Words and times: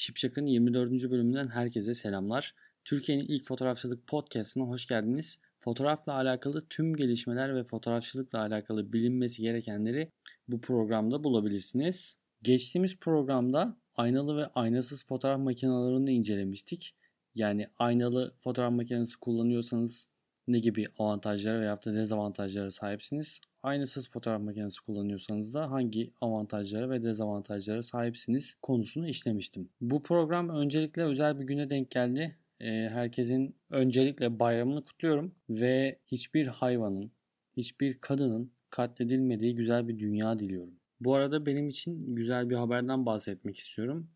Şipşak'ın 0.00 0.46
24. 0.46 1.10
bölümünden 1.10 1.48
herkese 1.48 1.94
selamlar. 1.94 2.54
Türkiye'nin 2.84 3.24
ilk 3.28 3.44
fotoğrafçılık 3.44 4.06
podcastına 4.06 4.64
hoş 4.64 4.86
geldiniz. 4.86 5.38
Fotoğrafla 5.58 6.12
alakalı 6.14 6.68
tüm 6.68 6.96
gelişmeler 6.96 7.56
ve 7.56 7.64
fotoğrafçılıkla 7.64 8.40
alakalı 8.40 8.92
bilinmesi 8.92 9.42
gerekenleri 9.42 10.12
bu 10.48 10.60
programda 10.60 11.24
bulabilirsiniz. 11.24 12.16
Geçtiğimiz 12.42 12.96
programda 12.96 13.76
aynalı 13.94 14.36
ve 14.36 14.46
aynasız 14.46 15.06
fotoğraf 15.06 15.40
makinalarını 15.40 16.10
incelemiştik. 16.10 16.94
Yani 17.34 17.66
aynalı 17.78 18.34
fotoğraf 18.38 18.72
makinesi 18.72 19.16
kullanıyorsanız 19.16 20.08
ne 20.48 20.58
gibi 20.58 20.86
avantajlara 20.98 21.60
veya 21.60 21.82
da 21.84 21.94
dezavantajlara 21.94 22.70
sahipsiniz? 22.70 23.40
Aynasız 23.62 24.08
fotoğraf 24.08 24.42
makinesi 24.42 24.80
kullanıyorsanız 24.80 25.54
da 25.54 25.70
hangi 25.70 26.12
avantajlara 26.20 26.90
ve 26.90 27.02
dezavantajlara 27.02 27.82
sahipsiniz 27.82 28.54
konusunu 28.62 29.08
işlemiştim. 29.08 29.68
Bu 29.80 30.02
program 30.02 30.48
öncelikle 30.48 31.02
özel 31.02 31.40
bir 31.40 31.44
güne 31.44 31.70
denk 31.70 31.90
geldi. 31.90 32.36
Herkesin 32.58 33.56
öncelikle 33.70 34.38
bayramını 34.38 34.84
kutluyorum 34.84 35.34
ve 35.50 35.98
hiçbir 36.06 36.46
hayvanın, 36.46 37.12
hiçbir 37.56 37.98
kadının 37.98 38.52
katledilmediği 38.70 39.54
güzel 39.54 39.88
bir 39.88 39.98
dünya 39.98 40.38
diliyorum. 40.38 40.74
Bu 41.00 41.14
arada 41.14 41.46
benim 41.46 41.68
için 41.68 41.98
güzel 42.14 42.50
bir 42.50 42.56
haberden 42.56 43.06
bahsetmek 43.06 43.56
istiyorum. 43.56 44.10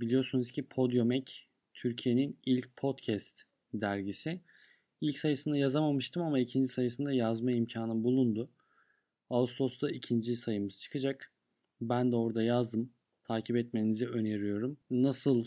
biliyorsunuz 0.00 0.50
ki 0.50 0.62
Podium 0.62 1.12
Ek 1.12 1.32
Türkiye'nin 1.74 2.38
ilk 2.46 2.76
podcast 2.76 3.42
dergisi. 3.74 4.40
İlk 5.00 5.18
sayısında 5.18 5.56
yazamamıştım 5.56 6.22
ama 6.22 6.38
ikinci 6.38 6.68
sayısında 6.68 7.12
yazma 7.12 7.50
imkanı 7.50 8.04
bulundu. 8.04 8.50
Ağustos'ta 9.30 9.90
ikinci 9.90 10.36
sayımız 10.36 10.80
çıkacak. 10.80 11.32
Ben 11.80 12.12
de 12.12 12.16
orada 12.16 12.42
yazdım. 12.42 12.90
Takip 13.24 13.56
etmenizi 13.56 14.08
öneriyorum. 14.08 14.76
Nasıl 14.90 15.44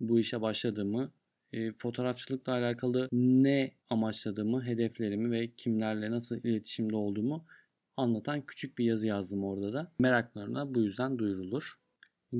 bu 0.00 0.20
işe 0.20 0.40
başladığımı, 0.42 1.12
e, 1.52 1.72
fotoğrafçılıkla 1.72 2.52
alakalı 2.52 3.08
ne 3.12 3.72
amaçladığımı, 3.90 4.64
hedeflerimi 4.64 5.30
ve 5.30 5.50
kimlerle 5.56 6.10
nasıl 6.10 6.36
iletişimde 6.36 6.96
olduğumu 6.96 7.44
anlatan 7.96 8.40
küçük 8.46 8.78
bir 8.78 8.84
yazı 8.84 9.06
yazdım 9.06 9.44
orada 9.44 9.72
da. 9.72 9.92
Meraklarına 9.98 10.74
bu 10.74 10.80
yüzden 10.80 11.18
duyurulur. 11.18 11.78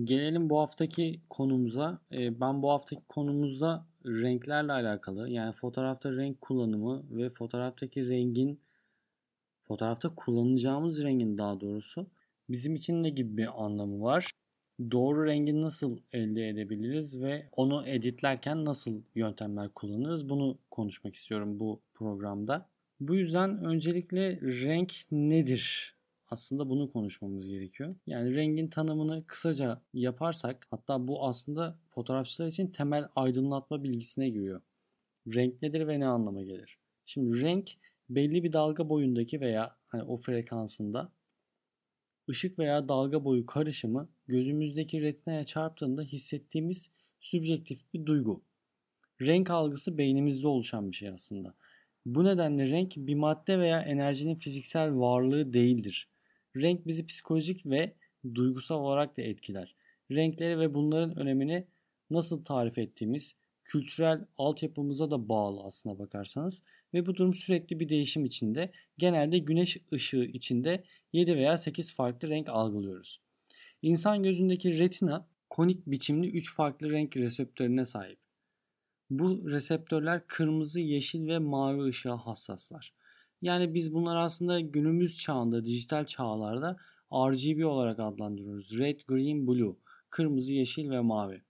Gelelim 0.04 0.50
bu 0.50 0.60
haftaki 0.60 1.20
konumuza. 1.30 1.98
E, 2.12 2.40
ben 2.40 2.62
bu 2.62 2.70
haftaki 2.70 3.02
konumuzda 3.08 3.86
renklerle 4.06 4.72
alakalı 4.72 5.30
yani 5.30 5.52
fotoğrafta 5.52 6.12
renk 6.12 6.40
kullanımı 6.40 7.02
ve 7.10 7.30
fotoğraftaki 7.30 8.08
rengin 8.08 8.60
fotoğrafta 9.60 10.14
kullanacağımız 10.14 11.02
rengin 11.02 11.38
daha 11.38 11.60
doğrusu 11.60 12.06
bizim 12.48 12.74
için 12.74 13.02
ne 13.02 13.10
gibi 13.10 13.36
bir 13.36 13.64
anlamı 13.64 14.02
var? 14.02 14.30
Doğru 14.90 15.26
rengi 15.26 15.60
nasıl 15.62 15.98
elde 16.12 16.48
edebiliriz 16.48 17.22
ve 17.22 17.48
onu 17.52 17.86
editlerken 17.86 18.64
nasıl 18.64 19.02
yöntemler 19.14 19.68
kullanırız? 19.68 20.28
Bunu 20.28 20.58
konuşmak 20.70 21.14
istiyorum 21.14 21.60
bu 21.60 21.80
programda. 21.94 22.68
Bu 23.00 23.14
yüzden 23.14 23.64
öncelikle 23.64 24.40
renk 24.40 24.92
nedir? 25.10 25.94
Aslında 26.30 26.70
bunu 26.70 26.92
konuşmamız 26.92 27.48
gerekiyor. 27.48 27.94
Yani 28.06 28.34
rengin 28.34 28.68
tanımını 28.68 29.26
kısaca 29.26 29.82
yaparsak 29.94 30.66
hatta 30.70 31.08
bu 31.08 31.24
aslında 31.26 31.78
fotoğrafçılar 31.88 32.48
için 32.48 32.66
temel 32.66 33.08
aydınlatma 33.16 33.82
bilgisine 33.82 34.28
giriyor. 34.30 34.62
Renk 35.34 35.62
nedir 35.62 35.86
ve 35.86 36.00
ne 36.00 36.06
anlama 36.06 36.42
gelir? 36.42 36.78
Şimdi 37.06 37.40
renk 37.40 37.70
belli 38.10 38.44
bir 38.44 38.52
dalga 38.52 38.88
boyundaki 38.88 39.40
veya 39.40 39.76
hani 39.88 40.02
o 40.02 40.16
frekansında 40.16 41.12
ışık 42.30 42.58
veya 42.58 42.88
dalga 42.88 43.24
boyu 43.24 43.46
karışımı 43.46 44.08
gözümüzdeki 44.26 45.02
retinaya 45.02 45.44
çarptığında 45.44 46.02
hissettiğimiz 46.02 46.90
sübjektif 47.20 47.94
bir 47.94 48.06
duygu. 48.06 48.42
Renk 49.22 49.50
algısı 49.50 49.98
beynimizde 49.98 50.48
oluşan 50.48 50.90
bir 50.92 50.96
şey 50.96 51.08
aslında. 51.08 51.54
Bu 52.06 52.24
nedenle 52.24 52.68
renk 52.70 52.94
bir 52.96 53.16
madde 53.16 53.60
veya 53.60 53.82
enerjinin 53.82 54.36
fiziksel 54.36 54.96
varlığı 54.98 55.54
değildir. 55.54 56.09
Renk 56.56 56.86
bizi 56.86 57.06
psikolojik 57.06 57.66
ve 57.66 57.94
duygusal 58.34 58.80
olarak 58.80 59.16
da 59.16 59.22
etkiler. 59.22 59.74
Renkleri 60.10 60.58
ve 60.58 60.74
bunların 60.74 61.18
önemini 61.18 61.66
nasıl 62.10 62.44
tarif 62.44 62.78
ettiğimiz 62.78 63.36
kültürel 63.64 64.24
altyapımıza 64.38 65.10
da 65.10 65.28
bağlı 65.28 65.62
aslına 65.62 65.98
bakarsanız 65.98 66.62
ve 66.94 67.06
bu 67.06 67.14
durum 67.14 67.34
sürekli 67.34 67.80
bir 67.80 67.88
değişim 67.88 68.24
içinde. 68.24 68.70
Genelde 68.98 69.38
güneş 69.38 69.76
ışığı 69.92 70.24
içinde 70.24 70.84
7 71.12 71.36
veya 71.36 71.58
8 71.58 71.94
farklı 71.94 72.28
renk 72.28 72.48
algılıyoruz. 72.48 73.20
İnsan 73.82 74.22
gözündeki 74.22 74.78
retina 74.78 75.26
konik 75.50 75.86
biçimli 75.86 76.30
3 76.30 76.54
farklı 76.54 76.90
renk 76.90 77.16
reseptörüne 77.16 77.84
sahip. 77.84 78.18
Bu 79.10 79.50
reseptörler 79.50 80.26
kırmızı, 80.26 80.80
yeşil 80.80 81.28
ve 81.28 81.38
mavi 81.38 81.82
ışığa 81.82 82.26
hassaslar. 82.26 82.92
Yani 83.42 83.74
biz 83.74 83.94
bunlar 83.94 84.16
aslında 84.16 84.60
günümüz 84.60 85.16
çağında, 85.16 85.64
dijital 85.64 86.06
çağlarda 86.06 86.76
RGB 87.12 87.66
olarak 87.66 88.00
adlandırıyoruz. 88.00 88.78
Red, 88.78 89.00
green, 89.08 89.46
blue. 89.46 89.76
Kırmızı, 90.10 90.52
yeşil 90.52 90.90
ve 90.90 91.00
mavi. 91.00 91.42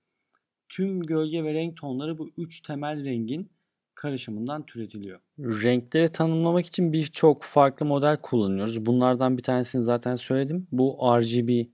Tüm 0.68 1.02
gölge 1.02 1.44
ve 1.44 1.54
renk 1.54 1.76
tonları 1.76 2.18
bu 2.18 2.30
üç 2.36 2.60
temel 2.60 3.04
rengin 3.04 3.50
karışımından 3.94 4.66
türetiliyor. 4.66 5.20
Renkleri 5.38 6.08
tanımlamak 6.08 6.66
için 6.66 6.92
birçok 6.92 7.42
farklı 7.42 7.86
model 7.86 8.16
kullanıyoruz. 8.16 8.86
Bunlardan 8.86 9.36
bir 9.36 9.42
tanesini 9.42 9.82
zaten 9.82 10.16
söyledim. 10.16 10.66
Bu 10.72 10.98
RGB 11.20 11.66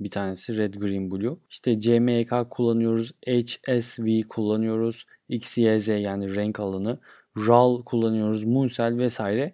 bir 0.00 0.10
tanesi 0.10 0.56
Red, 0.56 0.74
Green, 0.74 1.10
Blue. 1.10 1.36
İşte 1.50 1.78
CMYK 1.78 2.32
kullanıyoruz. 2.50 3.12
HSV 3.28 4.28
kullanıyoruz. 4.28 5.06
XYZ 5.28 5.88
yani 5.88 6.34
renk 6.34 6.60
alanı. 6.60 6.98
RAL 7.36 7.82
kullanıyoruz, 7.82 8.44
Munsel 8.44 8.98
vesaire 8.98 9.52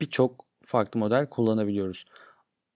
birçok 0.00 0.44
farklı 0.62 1.00
model 1.00 1.26
kullanabiliyoruz. 1.26 2.04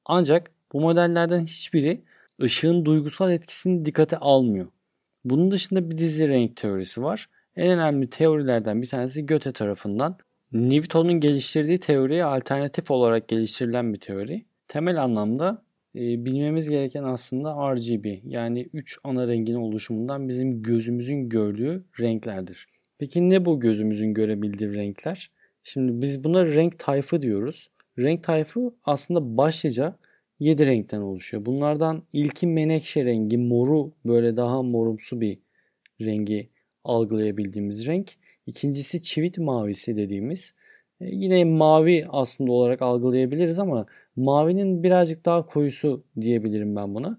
Ancak 0.04 0.50
bu 0.72 0.80
modellerden 0.80 1.47
hiçbiri 1.47 2.03
ışığın 2.42 2.84
duygusal 2.84 3.32
etkisini 3.32 3.84
dikkate 3.84 4.16
almıyor. 4.16 4.66
Bunun 5.25 5.50
dışında 5.50 5.91
bir 5.91 5.98
dizi 5.98 6.28
renk 6.28 6.56
teorisi 6.56 7.02
var. 7.02 7.28
En 7.56 7.70
önemli 7.70 8.10
teorilerden 8.10 8.82
bir 8.82 8.86
tanesi 8.86 9.26
Göte 9.26 9.52
tarafından 9.52 10.16
Newton'un 10.52 11.20
geliştirdiği 11.20 11.78
teoriye 11.78 12.25
alternatif 12.25 12.91
olarak 12.91 13.28
geliştirilen 13.28 13.94
bir 13.94 14.00
teori. 14.00 14.44
Temel 14.69 15.02
anlamda 15.02 15.62
e, 15.94 16.00
bilmemiz 16.25 16.69
gereken 16.69 17.02
aslında 17.02 17.75
RGB 17.75 18.06
yani 18.25 18.69
3 18.72 18.98
ana 19.04 19.28
rengin 19.28 19.54
oluşumundan 19.54 20.28
bizim 20.28 20.62
gözümüzün 20.62 21.28
gördüğü 21.28 21.84
renklerdir. 22.00 22.66
Peki 23.02 23.30
ne 23.30 23.44
bu 23.44 23.60
gözümüzün 23.60 24.14
görebildiği 24.14 24.74
renkler? 24.74 25.30
Şimdi 25.62 26.02
biz 26.02 26.24
buna 26.24 26.46
renk 26.46 26.78
tayfı 26.78 27.22
diyoruz. 27.22 27.70
Renk 27.98 28.22
tayfı 28.22 28.74
aslında 28.84 29.36
başlıca 29.36 29.96
7 30.40 30.66
renkten 30.66 31.00
oluşuyor. 31.00 31.46
Bunlardan 31.46 32.02
ilki 32.12 32.46
menekşe 32.46 33.04
rengi, 33.04 33.38
moru 33.38 33.92
böyle 34.06 34.36
daha 34.36 34.62
morumsu 34.62 35.20
bir 35.20 35.38
rengi 36.00 36.48
algılayabildiğimiz 36.84 37.86
renk. 37.86 38.12
İkincisi 38.46 39.02
çivit 39.02 39.38
mavisi 39.38 39.96
dediğimiz. 39.96 40.54
E, 41.00 41.06
yine 41.06 41.44
mavi 41.44 42.06
aslında 42.08 42.52
olarak 42.52 42.82
algılayabiliriz 42.82 43.58
ama 43.58 43.86
mavinin 44.16 44.82
birazcık 44.82 45.24
daha 45.24 45.46
koyusu 45.46 46.04
diyebilirim 46.20 46.76
ben 46.76 46.94
buna. 46.94 47.19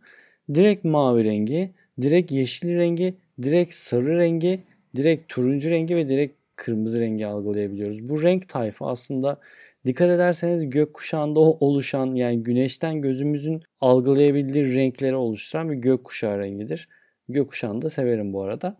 Direkt 0.54 0.86
mavi 0.86 1.24
rengi, 1.24 1.72
direkt 2.02 2.32
yeşil 2.32 2.76
rengi, 2.76 3.16
direkt 3.42 3.74
sarı 3.74 4.18
rengi 4.18 4.64
direkt 4.96 5.30
turuncu 5.30 5.70
rengi 5.70 5.96
ve 5.96 6.10
direkt 6.10 6.36
kırmızı 6.56 7.00
rengi 7.00 7.28
algılayabiliyoruz. 7.28 8.10
Bu 8.10 8.24
renk 8.24 8.50
tayfı 8.50 8.86
aslında 8.86 9.40
dikkat 9.86 10.10
ederseniz 10.10 10.70
gökkuşağında 10.70 11.40
oluşan 11.40 12.16
yani 12.16 12.44
güneşten 12.44 13.02
gözümüzün 13.02 13.64
algılayabildiği 13.82 14.76
renkleri 14.76 15.16
oluşturan 15.16 15.72
bir 15.72 15.76
gökkuşağı 15.76 16.40
rengidir. 16.40 16.90
Gökkuşağını 17.30 17.82
da 17.82 17.90
severim 17.90 18.34
bu 18.34 18.44
arada. 18.44 18.78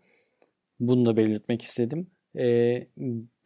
Bunu 0.80 1.06
da 1.06 1.18
belirtmek 1.18 1.62
istedim. 1.62 2.08
E, 2.38 2.44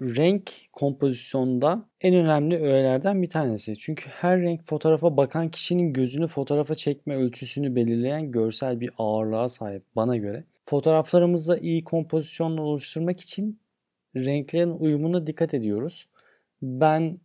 renk 0.02 0.52
kompozisyonda 0.74 1.90
en 2.02 2.16
önemli 2.16 2.58
öğelerden 2.58 3.22
bir 3.22 3.30
tanesi. 3.30 3.78
Çünkü 3.78 4.10
her 4.10 4.42
renk 4.42 4.66
fotoğrafa 4.66 5.18
bakan 5.18 5.52
kişinin 5.52 5.94
gözünü 5.94 6.28
fotoğrafa 6.28 6.76
çekme 6.76 7.16
ölçüsünü 7.16 7.76
belirleyen 7.76 8.32
görsel 8.32 8.80
bir 8.80 8.90
ağırlığa 8.98 9.50
sahip 9.50 9.84
bana 9.96 10.18
göre. 10.18 10.44
Fotoğraflarımızda 10.70 11.58
iyi 11.58 11.84
kompozisyonla 11.84 12.62
oluşturmak 12.62 13.20
için 13.20 13.60
renklerin 14.16 14.72
uyumuna 14.72 15.28
dikkat 15.28 15.54
ediyoruz. 15.54 16.08
Ben 16.62 17.20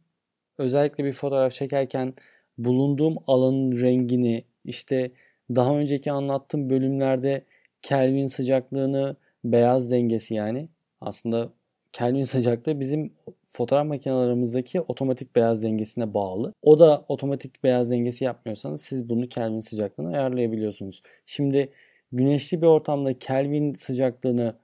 özellikle 0.59 1.05
bir 1.05 1.13
fotoğraf 1.13 1.53
çekerken 1.53 2.15
bulunduğum 2.59 3.17
alanın 3.27 3.81
rengini 3.81 4.45
işte 4.65 5.13
daha 5.51 5.79
önceki 5.79 6.13
anlattığım 6.13 6.71
bölümlerde 6.71 7.45
Kelvin 7.83 8.27
sıcaklığını, 8.27 9.17
beyaz 9.45 9.91
dengesi 9.91 10.35
yani 10.35 10.69
aslında 11.01 11.53
Kelvin 11.93 12.23
sıcaklığı 12.23 12.81
bizim 12.81 13.13
fotoğraf 13.43 13.87
makinelerimizdeki 13.87 14.81
otomatik 14.81 15.37
beyaz 15.37 15.63
dengesine 15.63 16.15
bağlı. 16.15 16.55
O 16.63 16.79
da 16.79 17.05
otomatik 17.09 17.65
beyaz 17.65 17.91
dengesi 17.91 18.25
yapmıyorsanız 18.25 18.81
siz 18.81 19.09
bunu 19.09 19.29
Kelvin 19.29 19.61
sıcaklığına 19.61 20.09
ayarlayabiliyorsunuz. 20.09 21.03
Şimdi 21.27 21.73
güneşli 22.13 22.63
bir 22.63 22.67
ortamda 22.67 23.19
Kelvin 23.19 23.75
sıcaklığını 23.75 24.57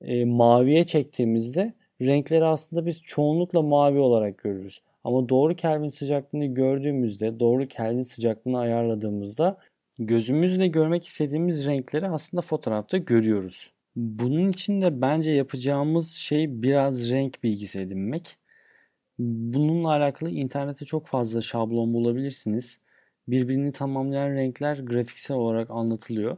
e, 0.00 0.24
maviye 0.24 0.84
çektiğimizde 0.84 1.74
renkleri 2.02 2.44
aslında 2.44 2.86
biz 2.86 3.02
çoğunlukla 3.02 3.62
mavi 3.62 3.98
olarak 3.98 4.38
görürüz. 4.38 4.82
Ama 5.04 5.28
doğru 5.28 5.56
Kelvin 5.56 5.88
sıcaklığını 5.88 6.46
gördüğümüzde, 6.46 7.40
doğru 7.40 7.68
Kelvin 7.68 8.02
sıcaklığını 8.02 8.58
ayarladığımızda 8.58 9.58
gözümüzle 9.98 10.66
görmek 10.66 11.06
istediğimiz 11.06 11.66
renkleri 11.66 12.08
aslında 12.08 12.40
fotoğrafta 12.42 12.98
görüyoruz. 12.98 13.72
Bunun 13.96 14.50
için 14.50 14.80
de 14.80 15.00
bence 15.00 15.30
yapacağımız 15.30 16.10
şey 16.12 16.62
biraz 16.62 17.12
renk 17.12 17.42
bilgisi 17.44 17.78
edinmek. 17.78 18.36
Bununla 19.18 19.88
alakalı 19.90 20.30
internette 20.30 20.84
çok 20.84 21.06
fazla 21.06 21.42
şablon 21.42 21.94
bulabilirsiniz. 21.94 22.80
Birbirini 23.28 23.72
tamamlayan 23.72 24.30
renkler 24.30 24.78
grafiksel 24.78 25.36
olarak 25.36 25.70
anlatılıyor. 25.70 26.36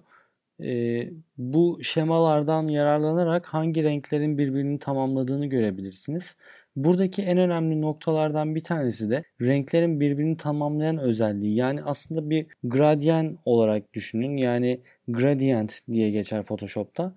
Ee, 0.65 1.11
bu 1.39 1.79
şemalardan 1.83 2.69
yararlanarak 2.69 3.47
hangi 3.47 3.85
renklerin 3.85 4.39
birbirini 4.39 4.79
tamamladığını 4.79 5.47
görebilirsiniz. 5.47 6.37
Buradaki 6.77 7.23
en 7.23 7.39
önemli 7.39 7.81
noktalardan 7.81 8.55
bir 8.55 8.63
tanesi 8.63 9.11
de 9.11 9.25
renklerin 9.43 10.01
birbirini 10.01 10.37
tamamlayan 10.37 10.99
özelliği. 10.99 11.55
Yani 11.57 11.83
aslında 11.83 12.31
bir 12.31 12.47
gradient 12.65 13.39
olarak 13.45 13.93
düşünün. 13.95 14.37
Yani 14.37 14.81
gradient 15.09 15.81
diye 15.93 16.11
geçer 16.11 16.43
Photoshop'ta. 16.43 17.15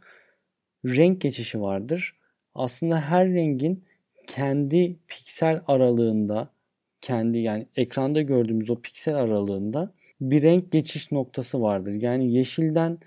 Renk 0.86 1.22
geçişi 1.22 1.62
vardır. 1.62 2.16
Aslında 2.56 3.02
her 3.02 3.30
rengin 3.34 3.84
kendi 4.28 5.00
piksel 5.08 5.62
aralığında 5.68 6.50
kendi 7.02 7.40
yani 7.40 7.68
ekranda 7.76 8.22
gördüğümüz 8.22 8.70
o 8.70 8.82
piksel 8.82 9.16
aralığında 9.16 9.94
bir 10.22 10.42
renk 10.42 10.72
geçiş 10.72 11.12
noktası 11.12 11.62
vardır. 11.62 11.94
Yani 11.94 12.34
yeşilden 12.34 13.00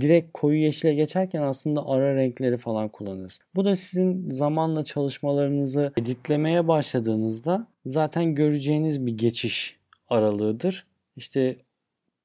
direkt 0.00 0.32
koyu 0.32 0.58
yeşile 0.58 0.94
geçerken 0.94 1.42
aslında 1.42 1.88
ara 1.88 2.14
renkleri 2.14 2.56
falan 2.58 2.88
kullanırız. 2.88 3.38
Bu 3.54 3.64
da 3.64 3.76
sizin 3.76 4.30
zamanla 4.30 4.84
çalışmalarınızı 4.84 5.92
editlemeye 5.96 6.68
başladığınızda 6.68 7.66
zaten 7.86 8.34
göreceğiniz 8.34 9.06
bir 9.06 9.18
geçiş 9.18 9.76
aralığıdır. 10.08 10.86
İşte 11.16 11.56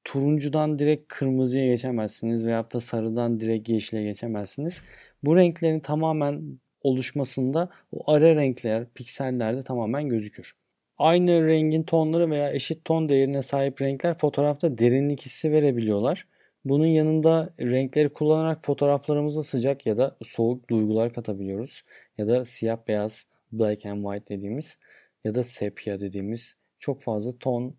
turuncudan 0.04 0.78
direkt 0.78 1.08
kırmızıya 1.08 1.66
geçemezsiniz 1.66 2.46
veya 2.46 2.70
da 2.72 2.80
sarıdan 2.80 3.40
direkt 3.40 3.68
yeşile 3.68 4.02
geçemezsiniz. 4.02 4.82
Bu 5.22 5.36
renklerin 5.36 5.80
tamamen 5.80 6.58
oluşmasında 6.82 7.68
o 7.92 8.12
ara 8.12 8.36
renkler, 8.36 8.84
piksellerde 8.94 9.62
tamamen 9.62 10.08
gözükür. 10.08 10.52
Aynı 10.98 11.46
rengin 11.46 11.82
tonları 11.82 12.30
veya 12.30 12.52
eşit 12.52 12.84
ton 12.84 13.08
değerine 13.08 13.42
sahip 13.42 13.82
renkler 13.82 14.16
fotoğrafta 14.16 14.78
derinlik 14.78 15.22
hissi 15.22 15.52
verebiliyorlar. 15.52 16.26
Bunun 16.64 16.86
yanında 16.86 17.50
renkleri 17.60 18.08
kullanarak 18.08 18.64
fotoğraflarımıza 18.64 19.42
sıcak 19.42 19.86
ya 19.86 19.96
da 19.96 20.16
soğuk 20.22 20.70
duygular 20.70 21.12
katabiliyoruz. 21.12 21.84
Ya 22.18 22.28
da 22.28 22.44
siyah 22.44 22.78
beyaz 22.88 23.26
black 23.52 23.86
and 23.86 24.04
white 24.04 24.34
dediğimiz 24.36 24.78
ya 25.24 25.34
da 25.34 25.42
sepia 25.42 26.00
dediğimiz 26.00 26.56
çok 26.78 27.02
fazla 27.02 27.38
ton 27.38 27.76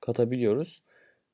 katabiliyoruz. 0.00 0.82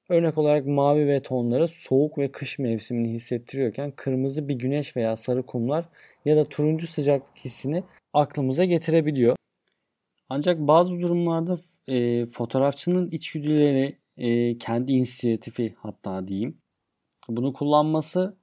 Örnek 0.09 0.39
olarak 0.39 0.67
mavi 0.67 1.07
ve 1.07 1.23
tonları 1.23 1.69
soğuk 1.69 2.19
ve 2.19 2.33
kış 2.33 2.59
mevsimini 2.59 3.13
hissettiriyorken 3.13 3.91
kırmızı 3.97 4.49
bir 4.49 4.55
güneş 4.55 4.97
veya 4.97 5.17
sarı 5.17 5.47
kumlar 5.47 5.89
ya 6.25 6.37
da 6.37 6.49
turuncu 6.49 6.87
sıcaklık 6.87 7.37
hissini 7.37 7.85
aklımıza 8.13 8.65
getirebiliyor. 8.65 9.37
Ancak 10.29 10.59
bazı 10.59 11.01
durumlarda 11.01 11.59
e, 11.89 12.27
fotoğrafçının 12.27 13.11
içgüdüleri 13.11 13.97
e, 14.17 14.59
kendi 14.59 14.93
inisiyatifi 14.93 15.75
hatta 15.79 16.29
diyeyim 16.29 16.55
bunu 17.29 17.53
kullanması 17.53 18.37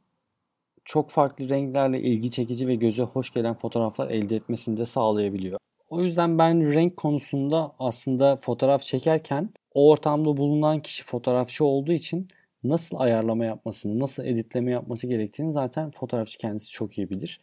çok 0.85 1.09
farklı 1.09 1.49
renklerle 1.49 2.01
ilgi 2.01 2.31
çekici 2.31 2.67
ve 2.67 2.75
göze 2.75 3.03
hoş 3.03 3.29
gelen 3.33 3.53
fotoğraflar 3.53 4.09
elde 4.09 4.35
etmesini 4.35 4.77
de 4.77 4.85
sağlayabiliyor. 4.85 5.59
O 5.89 6.01
yüzden 6.01 6.37
ben 6.37 6.73
renk 6.73 6.97
konusunda 6.97 7.75
aslında 7.79 8.35
fotoğraf 8.35 8.83
çekerken 8.83 9.49
o 9.73 9.89
ortamda 9.89 10.37
bulunan 10.37 10.81
kişi 10.81 11.03
fotoğrafçı 11.03 11.65
olduğu 11.65 11.91
için 11.91 12.27
nasıl 12.63 12.97
ayarlama 12.99 13.45
yapmasını, 13.45 13.99
nasıl 13.99 14.25
editleme 14.25 14.71
yapması 14.71 15.07
gerektiğini 15.07 15.51
zaten 15.51 15.91
fotoğrafçı 15.91 16.37
kendisi 16.37 16.71
çok 16.71 16.97
iyi 16.97 17.09
bilir. 17.09 17.41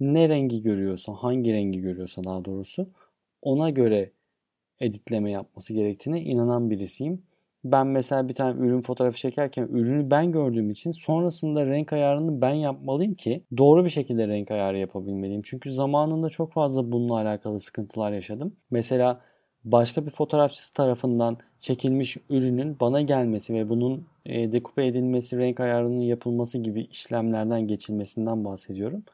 Ne 0.00 0.28
rengi 0.28 0.62
görüyorsa, 0.62 1.12
hangi 1.12 1.52
rengi 1.52 1.80
görüyorsa 1.80 2.24
daha 2.24 2.44
doğrusu 2.44 2.88
ona 3.42 3.70
göre 3.70 4.10
editleme 4.80 5.30
yapması 5.30 5.74
gerektiğine 5.74 6.20
inanan 6.20 6.70
birisiyim 6.70 7.22
ben 7.64 7.86
mesela 7.86 8.28
bir 8.28 8.34
tane 8.34 8.66
ürün 8.66 8.80
fotoğrafı 8.80 9.16
çekerken 9.16 9.68
ürünü 9.72 10.10
ben 10.10 10.32
gördüğüm 10.32 10.70
için 10.70 10.90
sonrasında 10.90 11.66
renk 11.66 11.92
ayarını 11.92 12.40
ben 12.40 12.54
yapmalıyım 12.54 13.14
ki 13.14 13.44
doğru 13.58 13.84
bir 13.84 13.90
şekilde 13.90 14.28
renk 14.28 14.50
ayarı 14.50 14.78
yapabilmeliyim. 14.78 15.42
Çünkü 15.44 15.72
zamanında 15.72 16.28
çok 16.30 16.52
fazla 16.52 16.92
bununla 16.92 17.14
alakalı 17.14 17.60
sıkıntılar 17.60 18.12
yaşadım. 18.12 18.56
Mesela 18.70 19.20
başka 19.64 20.06
bir 20.06 20.10
fotoğrafçısı 20.10 20.74
tarafından 20.74 21.38
çekilmiş 21.58 22.16
ürünün 22.30 22.80
bana 22.80 23.00
gelmesi 23.00 23.54
ve 23.54 23.68
bunun 23.68 24.06
e, 24.26 24.52
dekupe 24.52 24.86
edilmesi, 24.86 25.38
renk 25.38 25.60
ayarının 25.60 26.00
yapılması 26.00 26.58
gibi 26.58 26.82
işlemlerden 26.82 27.66
geçilmesinden 27.66 28.44
bahsediyorum. 28.44 29.04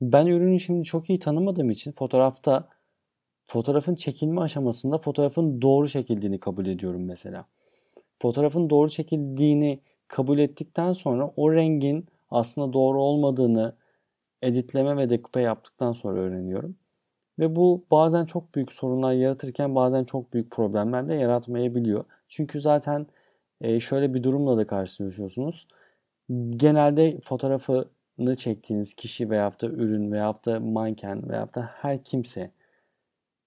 Ben 0.00 0.26
ürünü 0.26 0.60
şimdi 0.60 0.84
çok 0.84 1.10
iyi 1.10 1.18
tanımadığım 1.18 1.70
için 1.70 1.92
fotoğrafta 1.92 2.68
fotoğrafın 3.46 3.94
çekilme 3.94 4.40
aşamasında 4.40 4.98
fotoğrafın 4.98 5.62
doğru 5.62 5.88
çekildiğini 5.88 6.40
kabul 6.40 6.66
ediyorum 6.66 7.04
mesela. 7.04 7.46
Fotoğrafın 8.22 8.70
doğru 8.70 8.90
çekildiğini 8.90 9.80
kabul 10.08 10.38
ettikten 10.38 10.92
sonra 10.92 11.32
o 11.36 11.52
rengin 11.52 12.06
aslında 12.30 12.72
doğru 12.72 13.02
olmadığını 13.02 13.74
editleme 14.42 14.96
ve 14.96 15.10
dekupe 15.10 15.40
yaptıktan 15.40 15.92
sonra 15.92 16.20
öğreniyorum. 16.20 16.76
Ve 17.38 17.56
bu 17.56 17.84
bazen 17.90 18.24
çok 18.24 18.54
büyük 18.54 18.72
sorunlar 18.72 19.12
yaratırken 19.12 19.74
bazen 19.74 20.04
çok 20.04 20.32
büyük 20.32 20.50
problemler 20.50 21.08
de 21.08 21.14
yaratmayabiliyor. 21.14 22.04
Çünkü 22.28 22.60
zaten 22.60 23.06
e, 23.60 23.80
şöyle 23.80 24.14
bir 24.14 24.22
durumla 24.22 24.56
da 24.56 24.66
karşılaşıyorsunuz. 24.66 25.68
Genelde 26.50 27.20
fotoğrafını 27.20 28.36
çektiğiniz 28.36 28.94
kişi 28.94 29.30
veya 29.30 29.52
da 29.60 29.66
ürün 29.66 30.12
veya 30.12 30.34
da 30.46 30.60
manken 30.60 31.28
veya 31.28 31.54
da 31.54 31.62
her 31.62 32.04
kimse 32.04 32.50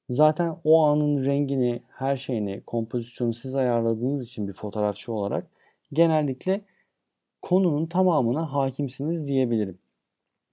Zaten 0.09 0.57
o 0.63 0.83
anın 0.85 1.25
rengini, 1.25 1.81
her 1.89 2.17
şeyini, 2.17 2.61
kompozisyonu 2.67 3.33
siz 3.33 3.55
ayarladığınız 3.55 4.23
için 4.23 4.47
bir 4.47 4.53
fotoğrafçı 4.53 5.13
olarak 5.13 5.47
genellikle 5.93 6.61
konunun 7.41 7.85
tamamına 7.85 8.53
hakimsiniz 8.53 9.27
diyebilirim. 9.27 9.79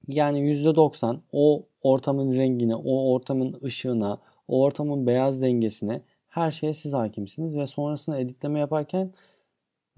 Yani 0.09 0.40
%90 0.40 1.21
o 1.33 1.67
ortamın 1.83 2.35
rengine, 2.35 2.76
o 2.76 3.12
ortamın 3.12 3.59
ışığına, 3.64 4.19
o 4.49 4.62
ortamın 4.62 5.07
beyaz 5.07 5.43
dengesine 5.43 6.02
her 6.29 6.50
şeye 6.50 6.75
siz 6.75 6.93
hakimsiniz 6.93 7.57
ve 7.57 7.67
sonrasında 7.67 8.19
editleme 8.19 8.61
yaparken 8.61 9.12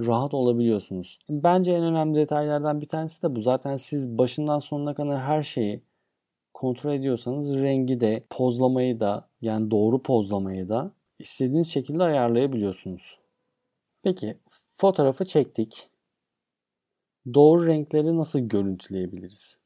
rahat 0.00 0.35
olabiliyorsunuz. 0.35 1.19
Bence 1.31 1.73
en 1.73 1.85
önemli 1.85 2.19
detaylardan 2.19 2.81
bir 2.81 2.87
tanesi 2.87 3.23
de 3.23 3.37
bu. 3.37 3.40
Zaten 3.40 3.76
siz 3.76 4.19
başından 4.19 4.59
sonuna 4.59 4.95
kadar 4.95 5.21
her 5.21 5.42
şeyi 5.42 5.83
kontrol 6.54 6.92
ediyorsanız 6.92 7.62
rengi 7.62 8.00
de 8.00 8.25
pozlamayı 8.31 9.00
da 9.00 9.28
yani 9.47 9.71
doğru 9.71 10.03
pozlamayı 10.03 10.69
da 10.69 10.93
istediğiniz 11.19 11.69
şekilde 11.69 12.03
ayarlayabiliyorsunuz. 12.03 13.19
Peki 14.03 14.38
fotoğrafı 14.76 15.25
çektik. 15.25 15.88
Doğru 17.35 17.67
renkleri 17.67 18.17
nasıl 18.17 18.38
görüntüleyebiliriz? 18.38 19.59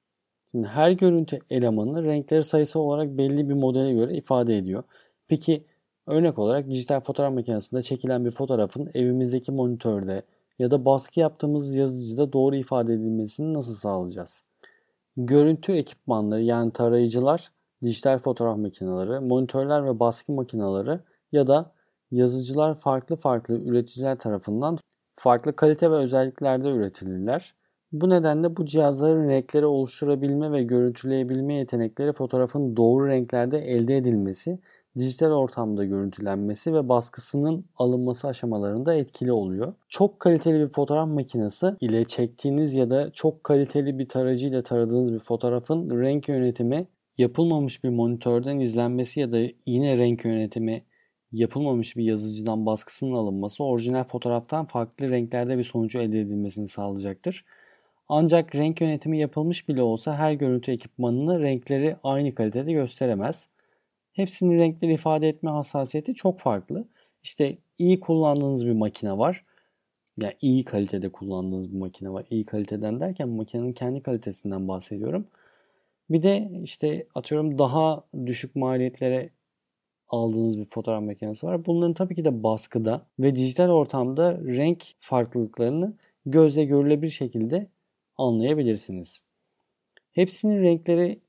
Şimdi 0.51 0.67
her 0.69 0.91
görüntü 0.91 1.39
elemanı 1.51 2.05
renkleri 2.05 2.45
sayısı 2.45 2.81
olarak 2.81 3.19
belli 3.19 3.49
bir 3.49 3.55
modele 3.55 3.93
göre 3.93 4.17
ifade 4.17 4.59
ediyor. 4.59 4.83
Peki 5.29 5.65
örnek 6.07 6.39
olarak 6.39 6.71
dijital 6.71 7.01
fotoğraf 7.01 7.35
makinesinde 7.35 7.83
çekilen 7.83 8.25
bir 8.25 8.31
fotoğrafın 8.31 8.91
evimizdeki 8.95 9.53
monitörde 9.53 10.23
ya 10.59 10.71
da 10.71 10.85
baskı 10.85 11.21
yaptığımız 11.21 11.77
yazıcıda 11.77 12.33
doğru 12.33 12.57
ifade 12.57 12.95
edilmesini 12.95 13.55
nasıl 13.55 13.75
sağlayacağız? 13.75 14.45
Görüntü 15.17 15.73
ekipmanları 15.73 16.43
yani 16.43 16.73
tarayıcılar, 16.73 17.51
dijital 17.83 18.19
fotoğraf 18.19 18.59
makineleri, 18.59 19.21
monitörler 19.21 19.85
ve 19.85 20.01
baskı 20.01 20.33
makineleri 20.33 21.01
ya 21.33 21.47
da 21.47 21.73
yazıcılar 22.11 22.75
farklı 22.75 23.17
farklı 23.17 23.55
üreticiler 23.55 24.19
tarafından 24.19 24.79
farklı 25.15 25.57
kalite 25.57 25.91
ve 25.91 25.95
özelliklerde 25.95 26.71
üretilirler. 26.71 27.55
Bu 27.93 28.11
nedenle 28.11 28.57
bu 28.57 28.67
cihazların 28.67 29.29
renkleri 29.29 29.67
oluşturabilme 29.67 30.53
ve 30.53 30.63
görüntüleyebilme 30.63 31.55
yetenekleri 31.55 32.13
fotoğrafın 32.13 32.77
doğru 32.77 33.09
renklerde 33.09 33.59
elde 33.59 33.97
edilmesi 33.97 34.59
dijital 34.99 35.31
ortamda 35.33 35.85
görüntülenmesi 35.85 36.75
ve 36.75 36.89
baskısının 36.89 37.65
alınması 37.77 38.29
aşamalarında 38.29 38.95
etkili 38.95 39.33
oluyor. 39.33 39.75
Çok 39.89 40.21
kaliteli 40.21 40.61
bir 40.61 40.69
fotoğraf 40.69 41.09
makinesi 41.09 41.75
ile 41.81 42.05
çektiğiniz 42.05 42.75
ya 42.75 42.91
da 42.91 43.11
çok 43.13 43.45
kaliteli 43.45 43.99
bir 43.99 44.09
tarayıcı 44.09 44.47
ile 44.47 44.63
taradığınız 44.63 45.13
bir 45.13 45.19
fotoğrafın 45.19 46.01
renk 46.01 46.29
yönetimi 46.29 46.87
yapılmamış 47.21 47.85
bir 47.85 47.89
monitörden 47.89 48.59
izlenmesi 48.59 49.21
ya 49.21 49.33
da 49.33 49.39
yine 49.67 49.99
renk 49.99 50.25
yönetimi 50.25 50.85
yapılmamış 51.33 51.97
bir 51.97 52.05
yazıcıdan 52.05 52.67
baskısının 52.67 53.13
alınması 53.13 53.65
orijinal 53.65 54.05
fotoğraftan 54.05 54.67
farklı 54.67 55.11
renklerde 55.11 55.59
bir 55.59 55.65
sonucu 55.65 55.99
elde 55.99 56.21
edilmesini 56.21 56.69
sağlayacaktır. 56.69 57.45
Ancak 58.09 58.55
renk 58.55 58.81
yönetimi 58.81 59.19
yapılmış 59.19 59.69
bile 59.69 59.83
olsa 59.83 60.17
her 60.17 60.33
görüntü 60.33 60.73
ekipmanını 60.73 61.41
renkleri 61.41 61.97
aynı 62.05 62.35
kalitede 62.35 62.73
gösteremez. 62.73 63.49
Hepsinin 64.13 64.59
renkleri 64.59 64.93
ifade 64.93 65.29
etme 65.29 65.51
hassasiyeti 65.51 66.15
çok 66.15 66.41
farklı. 66.41 66.89
İşte 67.23 67.59
iyi 67.79 68.01
kullandığınız 68.01 68.67
bir 68.67 68.73
makine 68.73 69.19
var. 69.19 69.45
Yani 70.23 70.35
iyi 70.41 70.65
kalitede 70.65 71.09
kullandığınız 71.13 71.73
bir 71.73 71.79
makine 71.79 72.11
var. 72.11 72.27
İyi 72.31 72.45
kaliteden 72.45 73.01
derken 73.01 73.29
makinenin 73.29 73.73
kendi 73.73 74.03
kalitesinden 74.03 74.69
bahsediyorum. 74.69 75.27
Bir 76.11 76.23
de 76.23 76.51
işte 76.63 77.07
atıyorum 77.15 77.59
daha 77.59 78.05
düşük 78.27 78.57
maliyetlere 78.57 79.31
aldığınız 80.09 80.59
bir 80.59 80.65
fotoğraf 80.65 81.03
makinesi 81.03 81.47
var. 81.47 81.67
Bunların 81.67 81.95
tabii 81.95 82.15
ki 82.15 82.25
de 82.25 82.43
baskıda 82.43 83.07
ve 83.19 83.37
dijital 83.37 83.71
ortamda 83.71 84.39
renk 84.39 84.85
farklılıklarını 84.99 85.97
gözle 86.27 86.65
görülebilir 86.65 87.13
şekilde 87.13 87.71
anlayabilirsiniz. 88.17 89.25
Hepsinin 90.13 90.63
renkleri 90.63 91.21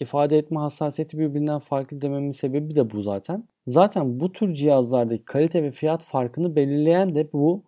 ifade 0.00 0.38
etme 0.38 0.60
hassasiyeti 0.60 1.18
birbirinden 1.18 1.58
farklı 1.58 2.00
dememin 2.00 2.30
sebebi 2.30 2.76
de 2.76 2.90
bu 2.90 3.02
zaten. 3.02 3.48
Zaten 3.66 4.20
bu 4.20 4.32
tür 4.32 4.54
cihazlardaki 4.54 5.24
kalite 5.24 5.62
ve 5.62 5.70
fiyat 5.70 6.02
farkını 6.04 6.56
belirleyen 6.56 7.14
de 7.14 7.32
bu 7.32 7.64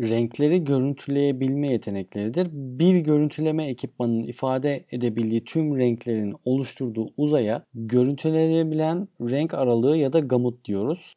renkleri 0.00 0.64
görüntüleyebilme 0.64 1.68
yetenekleridir. 1.72 2.48
Bir 2.52 2.96
görüntüleme 2.96 3.66
ekipmanının 3.68 4.22
ifade 4.22 4.84
edebildiği 4.90 5.44
tüm 5.44 5.78
renklerin 5.78 6.36
oluşturduğu 6.44 7.12
uzaya 7.16 7.64
görüntülenebilen 7.74 9.08
renk 9.20 9.54
aralığı 9.54 9.96
ya 9.96 10.12
da 10.12 10.20
gamut 10.20 10.64
diyoruz. 10.64 11.14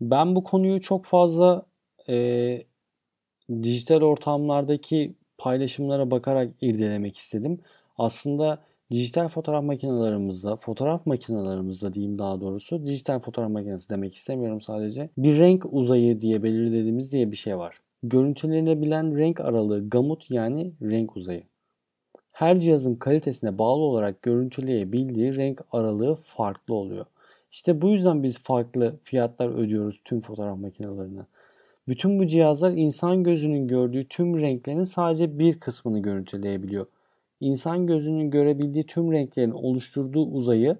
Ben 0.00 0.36
bu 0.36 0.44
konuyu 0.44 0.80
çok 0.80 1.04
fazla 1.04 1.66
e, 2.08 2.62
dijital 3.62 4.00
ortamlardaki 4.02 5.14
paylaşımlara 5.38 6.10
bakarak 6.10 6.54
irdelemek 6.60 7.16
istedim. 7.16 7.60
Aslında 7.98 8.58
dijital 8.90 9.28
fotoğraf 9.28 9.64
makinelerimizde, 9.64 10.56
fotoğraf 10.56 11.06
makinelerimizde 11.06 11.94
diyeyim 11.94 12.18
daha 12.18 12.40
doğrusu, 12.40 12.86
dijital 12.86 13.20
fotoğraf 13.20 13.50
makinesi 13.50 13.90
demek 13.90 14.14
istemiyorum 14.14 14.60
sadece. 14.60 15.10
Bir 15.18 15.38
renk 15.38 15.66
uzayı 15.72 16.20
diye 16.20 16.42
belirlediğimiz 16.42 17.12
diye 17.12 17.30
bir 17.30 17.36
şey 17.36 17.58
var. 17.58 17.81
Görüntülenebilen 18.02 19.16
renk 19.18 19.40
aralığı 19.40 19.90
gamut 19.90 20.30
yani 20.30 20.72
renk 20.82 21.16
uzayı. 21.16 21.42
Her 22.32 22.60
cihazın 22.60 22.94
kalitesine 22.94 23.58
bağlı 23.58 23.82
olarak 23.82 24.22
görüntüleyebildiği 24.22 25.36
renk 25.36 25.60
aralığı 25.72 26.14
farklı 26.14 26.74
oluyor. 26.74 27.06
İşte 27.50 27.82
bu 27.82 27.90
yüzden 27.90 28.22
biz 28.22 28.38
farklı 28.38 28.98
fiyatlar 29.02 29.48
ödüyoruz 29.48 30.00
tüm 30.04 30.20
fotoğraf 30.20 30.58
makinelerine. 30.58 31.20
Bütün 31.88 32.18
bu 32.18 32.26
cihazlar 32.26 32.72
insan 32.72 33.22
gözünün 33.22 33.68
gördüğü 33.68 34.08
tüm 34.08 34.40
renklerin 34.40 34.84
sadece 34.84 35.38
bir 35.38 35.60
kısmını 35.60 35.98
görüntüleyebiliyor. 35.98 36.86
İnsan 37.40 37.86
gözünün 37.86 38.30
görebildiği 38.30 38.86
tüm 38.86 39.12
renklerin 39.12 39.50
oluşturduğu 39.50 40.26
uzayı 40.26 40.76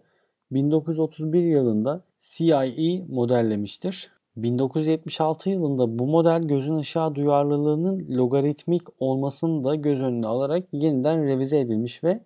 1931 0.50 1.42
yılında 1.42 2.04
CIE 2.20 3.04
modellemiştir. 3.08 4.10
1976 4.36 5.50
yılında 5.50 5.98
bu 5.98 6.06
model 6.06 6.42
gözün 6.42 6.76
ışığa 6.76 7.14
duyarlılığının 7.14 8.06
logaritmik 8.16 8.82
olmasını 8.98 9.64
da 9.64 9.74
göz 9.74 10.00
önüne 10.00 10.26
alarak 10.26 10.68
yeniden 10.72 11.26
revize 11.26 11.60
edilmiş 11.60 12.04
ve 12.04 12.20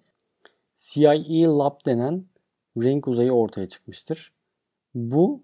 CIE 0.77 1.47
Lab 1.47 1.85
denen 1.87 2.25
renk 2.77 3.09
uzayı 3.09 3.33
ortaya 3.33 3.69
çıkmıştır. 3.69 4.33
Bu 4.95 5.43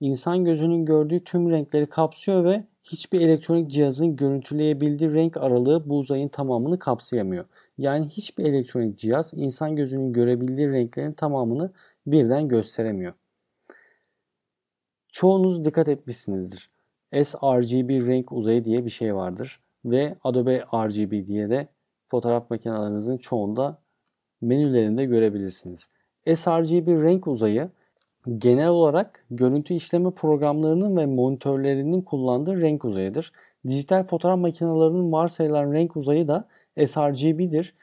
insan 0.00 0.44
gözünün 0.44 0.84
gördüğü 0.84 1.24
tüm 1.24 1.50
renkleri 1.50 1.86
kapsıyor 1.86 2.44
ve 2.44 2.64
hiçbir 2.84 3.20
elektronik 3.20 3.70
cihazın 3.70 4.16
görüntüleyebildiği 4.16 5.14
renk 5.14 5.36
aralığı 5.36 5.88
bu 5.88 5.98
uzayın 5.98 6.28
tamamını 6.28 6.78
kapsayamıyor. 6.78 7.44
Yani 7.78 8.08
hiçbir 8.08 8.44
elektronik 8.44 8.98
cihaz 8.98 9.32
insan 9.36 9.76
gözünün 9.76 10.12
görebildiği 10.12 10.68
renklerin 10.68 11.12
tamamını 11.12 11.72
birden 12.06 12.48
gösteremiyor. 12.48 13.12
Çoğunuz 15.14 15.64
dikkat 15.64 15.88
etmişsinizdir. 15.88 16.70
sRGB 17.24 18.08
renk 18.08 18.32
uzayı 18.32 18.64
diye 18.64 18.84
bir 18.84 18.90
şey 18.90 19.14
vardır 19.14 19.60
ve 19.84 20.16
Adobe 20.24 20.60
RGB 20.74 21.26
diye 21.26 21.50
de 21.50 21.68
fotoğraf 22.08 22.50
makinelerinizin 22.50 23.16
çoğunda 23.16 23.78
menülerinde 24.40 25.04
görebilirsiniz. 25.04 25.88
sRGB 26.36 27.02
renk 27.02 27.26
uzayı 27.26 27.70
genel 28.38 28.68
olarak 28.68 29.26
görüntü 29.30 29.74
işleme 29.74 30.10
programlarının 30.10 30.96
ve 30.96 31.06
monitörlerinin 31.06 32.02
kullandığı 32.02 32.60
renk 32.60 32.84
uzayıdır. 32.84 33.32
Dijital 33.66 34.04
fotoğraf 34.04 34.38
makinelerinin 34.38 35.12
varsayılan 35.12 35.72
renk 35.72 35.96
uzayı 35.96 36.28
da 36.28 36.48
sRGB'dir. 36.86 37.74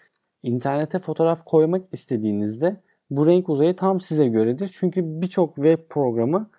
İnternete 0.43 0.99
fotoğraf 0.99 1.45
koymak 1.45 1.81
istediğinizde 1.91 2.77
bu 3.09 3.27
renk 3.27 3.49
uzayı 3.49 3.75
tam 3.75 3.99
size 3.99 4.27
göredir. 4.27 4.69
Çünkü 4.73 5.21
birçok 5.21 5.55
web 5.55 5.79
programı 5.89 6.49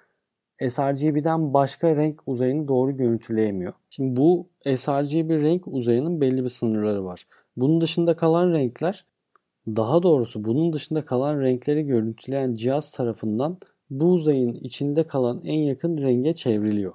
sRGB'den 0.71 1.55
başka 1.55 1.97
renk 1.97 2.23
uzayını 2.27 2.69
doğru 2.69 2.97
görüntüleyemiyor. 2.97 3.73
Şimdi 3.91 4.17
bu 4.17 4.49
sRGB 4.65 5.31
renk 5.31 5.69
uzayının 5.69 6.21
belli 6.21 6.45
bir 6.45 6.49
sınırları 6.49 7.05
var. 7.05 7.27
Bunun 7.57 7.81
dışında 7.81 8.17
kalan 8.17 8.53
renkler 8.53 9.05
daha 9.67 10.03
doğrusu 10.03 10.45
bunun 10.45 10.73
dışında 10.73 11.05
kalan 11.05 11.41
renkleri 11.41 11.87
görüntüleyen 11.87 12.55
cihaz 12.55 12.93
tarafından 12.93 13.59
bu 13.91 14.05
uzayın 14.05 14.55
içinde 14.55 15.07
kalan 15.07 15.43
en 15.45 15.59
yakın 15.59 15.99
renge 15.99 16.35
çevriliyor. 16.35 16.93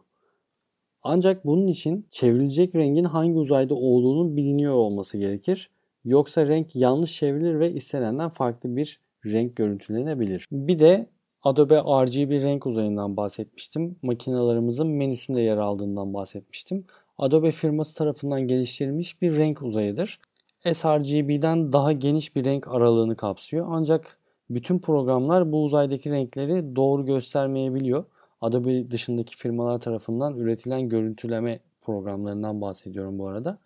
Ancak 1.03 1.45
bunun 1.45 1.67
için 1.67 2.05
çevrilecek 2.09 2.75
rengin 2.75 3.03
hangi 3.03 3.33
uzayda 3.33 3.75
olduğunu 3.75 4.35
biliniyor 4.35 4.73
olması 4.73 5.17
gerekir. 5.17 5.69
Yoksa 6.05 6.47
renk 6.47 6.75
yanlış 6.75 7.15
çevrilir 7.15 7.59
ve 7.59 7.73
istenenden 7.73 8.29
farklı 8.29 8.75
bir 8.75 8.99
renk 9.25 9.55
görüntülenebilir. 9.55 10.47
Bir 10.51 10.79
de 10.79 11.09
Adobe 11.43 11.75
RGB 11.75 12.31
renk 12.43 12.65
uzayından 12.65 13.17
bahsetmiştim. 13.17 13.95
Makinalarımızın 14.01 14.87
menüsünde 14.87 15.41
yer 15.41 15.57
aldığından 15.57 16.13
bahsetmiştim. 16.13 16.85
Adobe 17.17 17.51
firması 17.51 17.97
tarafından 17.97 18.41
geliştirilmiş 18.41 19.21
bir 19.21 19.35
renk 19.35 19.61
uzayıdır. 19.61 20.19
sRGB'den 20.73 21.73
daha 21.73 21.91
geniş 21.91 22.35
bir 22.35 22.45
renk 22.45 22.67
aralığını 22.67 23.15
kapsıyor. 23.15 23.67
Ancak 23.69 24.17
bütün 24.49 24.79
programlar 24.79 25.51
bu 25.51 25.63
uzaydaki 25.63 26.11
renkleri 26.11 26.75
doğru 26.75 27.05
göstermeyebiliyor. 27.05 28.05
Adobe 28.41 28.91
dışındaki 28.91 29.37
firmalar 29.37 29.79
tarafından 29.79 30.37
üretilen 30.37 30.89
görüntüleme 30.89 31.59
programlarından 31.81 32.61
bahsediyorum 32.61 33.19
bu 33.19 33.27
arada. 33.27 33.57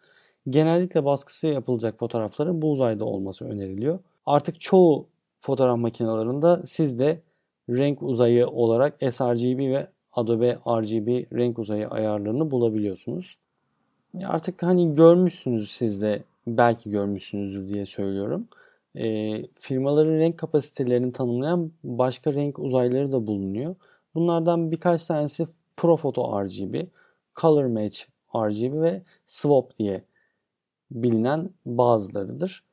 Genellikle 0.49 1.05
baskısı 1.05 1.47
yapılacak 1.47 1.99
fotoğrafların 1.99 2.61
bu 2.61 2.71
uzayda 2.71 3.05
olması 3.05 3.45
öneriliyor. 3.45 3.99
Artık 4.25 4.59
çoğu 4.59 5.07
fotoğraf 5.39 5.77
makinelerinde 5.77 6.65
siz 6.65 6.99
de 6.99 7.21
renk 7.77 8.03
uzayı 8.03 8.47
olarak 8.47 8.93
sRGB 9.13 9.59
ve 9.59 9.87
Adobe 10.13 10.57
RGB 10.67 11.37
renk 11.37 11.59
uzayı 11.59 11.87
ayarlarını 11.87 12.51
bulabiliyorsunuz. 12.51 13.37
Artık 14.25 14.63
hani 14.63 14.95
görmüşsünüz 14.95 15.71
siz 15.71 16.01
de 16.01 16.23
belki 16.47 16.91
görmüşsünüzdür 16.91 17.73
diye 17.73 17.85
söylüyorum. 17.85 18.47
E, 18.95 19.45
firmaların 19.55 20.13
renk 20.13 20.37
kapasitelerini 20.37 21.11
tanımlayan 21.11 21.71
başka 21.83 22.33
renk 22.33 22.59
uzayları 22.59 23.11
da 23.11 23.27
bulunuyor. 23.27 23.75
Bunlardan 24.15 24.71
birkaç 24.71 25.05
tanesi 25.05 25.47
Profoto 25.77 26.43
RGB, 26.43 26.85
Color 27.35 27.65
Match 27.65 28.01
RGB 28.35 28.81
ve 28.81 29.01
Swap 29.27 29.77
diye 29.77 30.03
bilinen 30.91 31.49
bazılarıdır. 31.65 32.63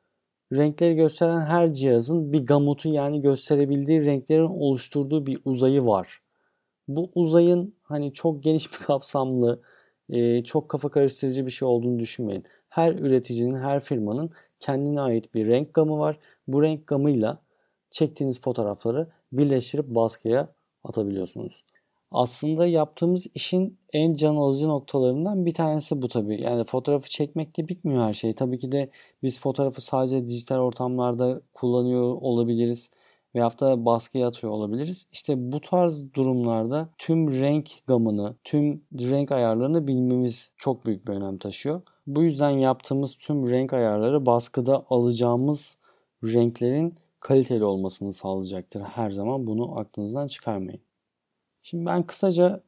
Renkleri 0.52 0.94
gösteren 0.96 1.40
her 1.40 1.74
cihazın 1.74 2.32
bir 2.32 2.46
gamutu 2.46 2.88
yani 2.88 3.22
gösterebildiği 3.22 4.04
renklerin 4.04 4.60
oluşturduğu 4.60 5.26
bir 5.26 5.40
uzayı 5.44 5.84
var. 5.84 6.20
Bu 6.88 7.10
uzayın 7.14 7.74
hani 7.82 8.12
çok 8.12 8.42
geniş 8.42 8.72
bir 8.72 8.78
kapsamlı, 8.86 9.62
e, 10.10 10.44
çok 10.44 10.68
kafa 10.68 10.88
karıştırıcı 10.90 11.46
bir 11.46 11.50
şey 11.50 11.68
olduğunu 11.68 11.98
düşünmeyin. 11.98 12.44
Her 12.68 12.92
üreticinin, 12.94 13.58
her 13.58 13.80
firmanın 13.80 14.30
kendine 14.60 15.00
ait 15.00 15.34
bir 15.34 15.46
renk 15.46 15.74
gamı 15.74 15.98
var. 15.98 16.18
Bu 16.48 16.62
renk 16.62 16.86
gamıyla 16.86 17.38
çektiğiniz 17.90 18.40
fotoğrafları 18.40 19.08
birleştirip 19.32 19.86
baskıya 19.86 20.54
atabiliyorsunuz. 20.84 21.64
Aslında 22.10 22.66
yaptığımız 22.66 23.26
işin 23.34 23.78
en 23.92 24.14
can 24.14 24.36
alıcı 24.36 24.68
noktalarından 24.68 25.46
bir 25.46 25.54
tanesi 25.54 26.02
bu 26.02 26.08
tabii. 26.08 26.42
Yani 26.42 26.64
fotoğrafı 26.64 27.08
çekmekle 27.08 27.68
bitmiyor 27.68 28.04
her 28.04 28.14
şey. 28.14 28.34
Tabii 28.34 28.58
ki 28.58 28.72
de 28.72 28.90
biz 29.22 29.40
fotoğrafı 29.40 29.80
sadece 29.80 30.26
dijital 30.26 30.58
ortamlarda 30.58 31.40
kullanıyor 31.54 32.14
olabiliriz 32.20 32.90
veyahut 33.34 33.60
da 33.60 33.84
baskıya 33.84 34.28
atıyor 34.28 34.52
olabiliriz. 34.52 35.06
İşte 35.12 35.52
bu 35.52 35.60
tarz 35.60 36.14
durumlarda 36.14 36.88
tüm 36.98 37.40
renk 37.40 37.70
gamını, 37.86 38.36
tüm 38.44 38.82
renk 38.92 39.32
ayarlarını 39.32 39.86
bilmemiz 39.86 40.52
çok 40.56 40.86
büyük 40.86 41.08
bir 41.08 41.12
önem 41.12 41.38
taşıyor. 41.38 41.82
Bu 42.06 42.22
yüzden 42.22 42.50
yaptığımız 42.50 43.16
tüm 43.16 43.50
renk 43.50 43.72
ayarları 43.72 44.26
baskıda 44.26 44.86
alacağımız 44.90 45.78
renklerin 46.24 46.94
kaliteli 47.20 47.64
olmasını 47.64 48.12
sağlayacaktır. 48.12 48.80
Her 48.80 49.10
zaman 49.10 49.46
bunu 49.46 49.78
aklınızdan 49.78 50.26
çıkarmayın. 50.26 50.87
Şimdi 51.70 51.86
ben 51.86 52.02
kısaca 52.02 52.62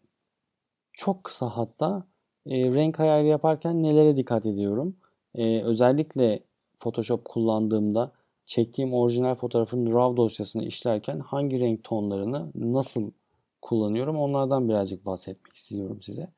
çok 0.92 1.24
kısa 1.24 1.48
hatta 1.48 2.06
e, 2.46 2.74
renk 2.74 3.00
ayarı 3.00 3.26
yaparken 3.26 3.82
nelere 3.82 4.16
dikkat 4.16 4.46
ediyorum? 4.46 4.96
E, 5.34 5.62
özellikle 5.62 6.40
Photoshop 6.78 7.24
kullandığımda 7.24 8.12
çektiğim 8.44 8.94
orijinal 8.94 9.34
fotoğrafın 9.34 9.86
RAW 9.86 10.16
dosyasını 10.16 10.64
işlerken 10.64 11.18
hangi 11.18 11.60
renk 11.60 11.84
tonlarını 11.84 12.50
nasıl 12.54 13.10
kullanıyorum 13.62 14.16
onlardan 14.16 14.68
birazcık 14.68 15.06
bahsetmek 15.06 15.52
istiyorum 15.54 16.02
size. 16.02 16.32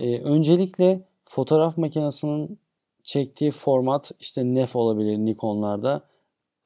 Ee, 0.00 0.20
öncelikle 0.20 1.08
fotoğraf 1.24 1.78
makinesinin 1.78 2.58
çektiği 3.02 3.50
format 3.50 4.12
işte 4.20 4.54
NEF 4.54 4.76
olabilir 4.76 5.18
Nikon'larda. 5.18 6.02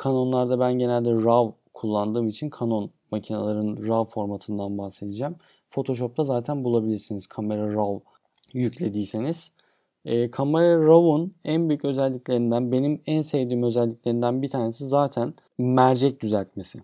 Canon'larda 0.05 0.61
ben 0.61 0.79
genelde 0.79 1.11
RAW 1.11 1.55
kullandığım 1.75 2.29
için 2.29 2.51
Canon 2.61 2.91
makinelerin 3.11 3.89
RAW 3.89 4.13
formatından 4.15 4.79
bahsedeceğim. 4.79 5.37
Photoshop'ta 5.69 6.25
zaten 6.25 6.65
bulabilirsiniz 6.65 7.27
kamera 7.27 7.75
RAW 7.75 8.05
yüklediyseniz. 8.53 9.53
E, 10.05 10.31
kamera 10.31 10.87
RAW'un 10.87 11.35
en 11.45 11.69
büyük 11.69 11.85
özelliklerinden, 11.85 12.73
benim 12.73 13.03
en 13.07 13.23
sevdiğim 13.23 13.63
özelliklerinden 13.63 14.43
bir 14.43 14.49
tanesi 14.49 14.87
zaten 14.87 15.35
mercek 15.59 16.21
düzeltmesi. 16.21 16.83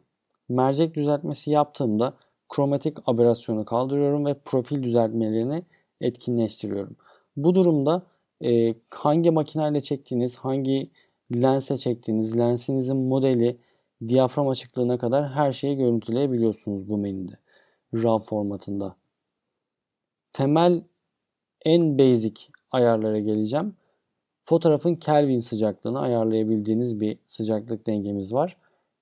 Mercek 0.48 0.94
düzeltmesi 0.94 1.50
yaptığımda 1.50 2.14
kromatik 2.48 3.08
aberasyonu 3.08 3.64
kaldırıyorum 3.64 4.26
ve 4.26 4.34
profil 4.34 4.82
düzeltmelerini 4.82 5.62
etkinleştiriyorum. 6.00 6.96
Bu 7.36 7.54
durumda 7.54 8.02
e, 8.44 8.74
hangi 8.90 9.30
makineyle 9.30 9.80
çektiğiniz, 9.80 10.36
hangi 10.36 10.90
lense 11.32 11.78
çektiğiniz, 11.78 12.38
lensinizin 12.38 12.96
modeli, 12.96 13.58
diyafram 14.08 14.48
açıklığına 14.48 14.98
kadar 14.98 15.28
her 15.28 15.52
şeyi 15.52 15.76
görüntüleyebiliyorsunuz 15.76 16.88
bu 16.88 16.98
menüde. 16.98 17.38
RAW 17.94 18.26
formatında. 18.26 18.96
Temel 20.32 20.82
en 21.64 21.98
basic 21.98 22.40
ayarlara 22.70 23.18
geleceğim. 23.18 23.76
Fotoğrafın 24.44 24.94
Kelvin 24.94 25.40
sıcaklığını 25.40 26.00
ayarlayabildiğiniz 26.00 27.00
bir 27.00 27.18
sıcaklık 27.26 27.86
dengemiz 27.86 28.32
var. 28.32 28.56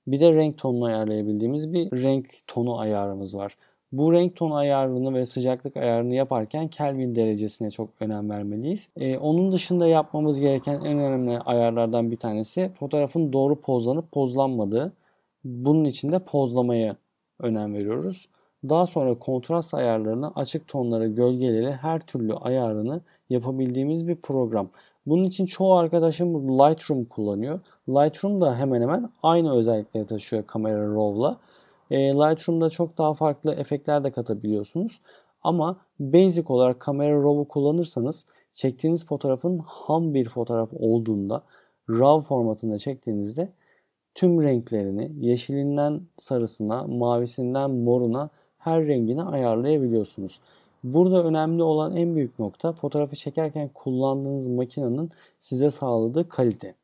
Bir 0.07 0.21
de 0.21 0.35
renk 0.35 0.59
tonunu 0.59 0.85
ayarlayabildiğimiz 0.85 1.73
bir 1.73 2.03
renk 2.03 2.27
tonu 2.47 2.79
ayarımız 2.79 3.35
var. 3.35 3.57
Bu 3.93 4.13
renk 4.13 4.37
tonu 4.37 4.55
ayarını 4.55 5.15
ve 5.15 5.27
sıcaklık 5.27 5.77
ayarını 5.77 6.15
yaparken 6.15 6.69
Kelvin 6.69 7.15
derecesine 7.15 7.71
çok 7.71 7.89
önem 8.01 8.31
vermeliyiz. 8.31 8.89
Ee, 8.97 9.19
onun 9.19 9.53
dışında 9.53 9.87
yapmamız 9.87 10.41
gereken 10.41 10.75
en 10.75 10.99
önemli 10.99 11.39
ayarlardan 11.39 12.11
bir 12.11 12.17
tanesi 12.17 12.71
fotoğrafın 12.79 13.33
doğru 13.33 13.61
pozlanıp 13.61 14.13
pozlanmadığı. 14.13 14.93
Bunun 15.45 15.85
için 15.85 16.13
de 16.13 16.19
pozlamaya 16.19 16.97
önem 17.41 17.75
veriyoruz. 17.75 18.29
Daha 18.69 18.87
sonra 18.87 19.19
kontrast 19.19 19.75
ayarlarını, 19.75 20.33
açık 20.35 20.69
tonları, 20.69 21.09
gölgeleri, 21.09 21.73
her 21.73 22.01
türlü 22.01 22.35
ayarını 22.35 23.01
yapabildiğimiz 23.31 24.09
bir 24.09 24.17
program. 24.17 24.69
Bunun 25.07 25.25
için 25.25 25.47
çoğu 25.47 25.75
arkadaşım 25.75 26.59
Lightroom 26.59 27.05
kullanıyor. 27.05 27.61
Lightroom 27.89 28.41
da 28.41 28.59
hemen 28.59 28.83
hemen 28.83 29.11
aynı 29.23 29.57
özellikleri 29.57 30.07
taşıyor 30.07 30.47
kamera 30.47 30.95
RAW'la. 30.95 31.37
E, 31.91 31.99
Lightroom'da 31.99 32.71
çok 32.71 32.99
daha 32.99 33.15
farklı 33.15 33.55
efektler 33.55 34.05
de 34.05 34.11
katabiliyorsunuz. 34.11 35.01
Ama 35.43 35.77
basic 36.01 36.45
olarak 36.49 36.81
kamera 36.81 37.23
RAW'u 37.23 37.49
kullanırsanız 37.49 38.27
çektiğiniz 38.53 39.07
fotoğrafın 39.07 39.59
ham 39.65 40.15
bir 40.15 40.29
fotoğraf 40.29 40.71
olduğunda 40.73 41.43
RAW 41.91 42.29
formatında 42.29 42.79
çektiğinizde 42.79 43.53
tüm 44.15 44.43
renklerini 44.43 45.13
yeşilinden 45.21 46.01
sarısına, 46.19 46.83
mavisinden 46.83 47.71
moruna 47.71 48.31
her 48.59 48.87
rengini 48.87 49.23
ayarlayabiliyorsunuz. 49.23 50.41
Burada 50.85 51.25
önemli 51.25 51.63
olan 51.63 51.97
en 51.97 52.17
büyük 52.17 52.39
nokta 52.39 52.73
fotoğrafı 52.73 53.17
çekerken 53.17 53.71
kullandığınız 53.75 54.49
makinenin 54.49 55.11
size 55.41 55.71
sağladığı 55.71 56.29
kalite. 56.29 56.75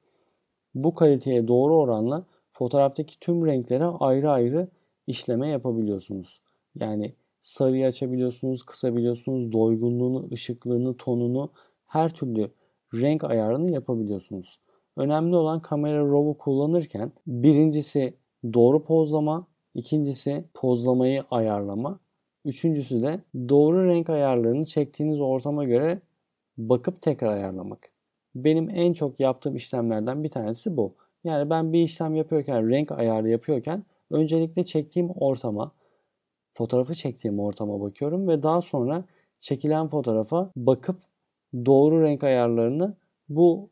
Bu 0.75 0.95
kaliteye 0.95 1.49
doğru 1.49 1.77
oranla 1.77 2.25
fotoğraftaki 2.51 3.21
tüm 3.21 3.47
renklere 3.47 3.85
ayrı 3.85 4.31
ayrı 4.31 4.69
işleme 5.11 5.49
yapabiliyorsunuz. 5.49 6.41
Yani 6.75 7.15
sarıyı 7.43 7.87
açabiliyorsunuz, 7.87 8.63
kısabiliyorsunuz, 8.63 9.53
doygunluğunu, 9.53 10.29
ışıklığını, 10.33 10.97
tonunu, 10.97 11.51
her 11.87 12.15
türlü 12.15 12.51
renk 12.95 13.25
ayarını 13.25 13.71
yapabiliyorsunuz. 13.71 14.61
Önemli 14.97 15.37
olan 15.37 15.63
kamera 15.63 15.99
RAW'u 15.99 16.39
kullanırken 16.39 17.13
birincisi 17.27 18.15
doğru 18.53 18.85
pozlama, 18.85 19.47
ikincisi 19.75 20.45
pozlamayı 20.55 21.25
ayarlama, 21.31 22.01
üçüncüsü 22.45 23.03
de 23.03 23.21
doğru 23.49 23.89
renk 23.89 24.11
ayarlarını 24.11 24.65
çektiğiniz 24.65 25.21
ortama 25.21 25.65
göre 25.65 26.01
bakıp 26.59 27.03
tekrar 27.03 27.33
ayarlamak. 27.33 27.91
Benim 28.35 28.71
en 28.71 28.93
çok 28.93 29.21
yaptığım 29.21 29.57
işlemlerden 29.57 30.25
bir 30.25 30.29
tanesi 30.29 30.77
bu. 30.77 30.95
Yani 31.25 31.51
ben 31.51 31.73
bir 31.73 31.83
işlem 31.83 32.15
yapıyorken, 32.15 32.71
renk 32.71 32.93
ayarı 32.93 33.29
yapıyorken 33.29 33.85
öncelikle 34.11 34.65
çektiğim 34.65 35.11
ortama, 35.11 35.73
fotoğrafı 36.53 36.95
çektiğim 36.95 37.41
ortama 37.41 37.81
bakıyorum 37.81 38.29
ve 38.29 38.43
daha 38.43 38.63
sonra 38.63 39.05
çekilen 39.41 39.89
fotoğrafa 39.89 40.51
bakıp 40.57 40.97
doğru 41.67 42.03
renk 42.03 42.25
ayarlarını 42.25 42.97
bu 43.29 43.71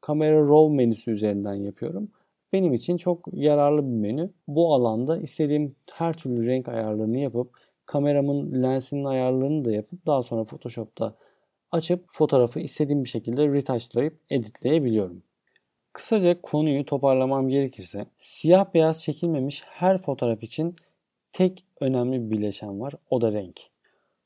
kamera 0.00 0.48
RAW 0.48 0.74
menüsü 0.76 1.10
üzerinden 1.10 1.54
yapıyorum. 1.54 2.10
Benim 2.52 2.74
için 2.74 2.96
çok 2.96 3.28
yararlı 3.32 3.82
bir 3.82 3.96
menü. 3.96 4.30
Bu 4.48 4.74
alanda 4.74 5.18
istediğim 5.18 5.76
her 5.92 6.12
türlü 6.12 6.46
renk 6.46 6.68
ayarlarını 6.68 7.18
yapıp 7.18 7.50
kameramın 7.86 8.62
lensinin 8.62 9.04
ayarlarını 9.04 9.64
da 9.64 9.72
yapıp 9.72 10.06
daha 10.06 10.22
sonra 10.22 10.44
Photoshop'ta 10.44 11.14
açıp 11.72 12.04
fotoğrafı 12.08 12.60
istediğim 12.60 13.04
bir 13.04 13.08
şekilde 13.08 13.48
retouchlayıp 13.48 14.20
editleyebiliyorum. 14.30 15.22
Kısaca 15.96 16.40
konuyu 16.40 16.84
toparlamam 16.84 17.48
gerekirse 17.48 18.06
siyah 18.18 18.74
beyaz 18.74 19.02
çekilmemiş 19.02 19.62
her 19.66 19.98
fotoğraf 19.98 20.42
için 20.42 20.76
tek 21.32 21.64
önemli 21.80 22.24
bir 22.24 22.30
bileşen 22.30 22.80
var. 22.80 22.94
O 23.10 23.20
da 23.20 23.32
renk. 23.32 23.60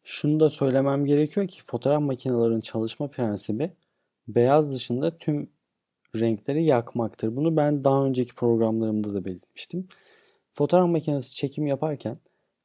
Şunu 0.05 0.41
da 0.41 0.51
söylemem 0.51 1.05
gerekiyor 1.07 1.49
ki 1.49 1.63
fotoğraf 1.65 2.03
makinelerinin 2.03 2.61
çalışma 2.61 3.09
prensibi 3.09 3.73
beyaz 4.29 4.73
dışında 4.75 5.19
tüm 5.19 5.51
renkleri 6.17 6.65
yakmaktır. 6.65 7.37
Bunu 7.37 7.57
ben 7.57 7.85
daha 7.85 8.05
önceki 8.05 8.35
programlarımda 8.35 9.15
da 9.15 9.25
belirtmiştim. 9.25 9.89
Fotoğraf 10.53 10.89
makinesi 10.89 11.35
çekim 11.35 11.67
yaparken 11.67 12.19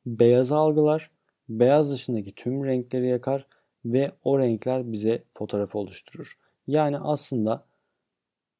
beyazı 0.05 0.55
algılar, 0.55 1.11
beyaz 1.49 1.91
dışındaki 1.91 2.35
tüm 2.35 2.65
renkleri 2.65 3.07
yakar 3.07 3.47
ve 3.85 4.11
o 4.23 4.39
renkler 4.39 4.91
bize 4.91 5.23
fotoğrafı 5.33 5.79
oluşturur. 5.79 6.37
Yani 6.67 6.99
aslında 6.99 7.65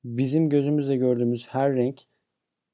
bizim 0.06 0.50
gözümüzle 0.50 0.96
gördüğümüz 0.96 1.48
her 1.48 1.76
renk 1.76 2.02